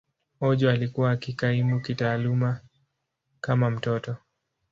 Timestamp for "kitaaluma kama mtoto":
1.81-4.15